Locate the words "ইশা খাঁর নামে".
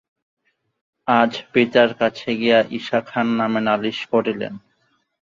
2.77-3.61